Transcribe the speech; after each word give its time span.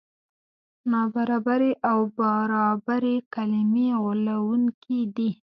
نابرابري 0.91 1.71
او 1.91 1.97
برابري 2.19 3.17
کلمې 3.33 3.87
غولوونکې 4.01 4.99
دي. 5.15 5.29